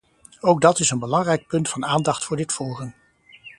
Ook 0.39 0.61
dat 0.61 0.79
is 0.79 0.89
een 0.89 0.99
belangrijk 0.99 1.47
punt 1.47 1.69
van 1.69 1.85
aandacht 1.85 2.23
voor 2.25 2.37
dit 2.37 2.51
forum. 2.53 2.93